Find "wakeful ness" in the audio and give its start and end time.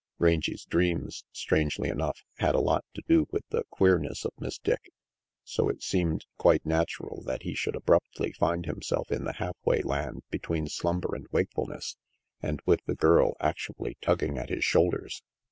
11.31-11.97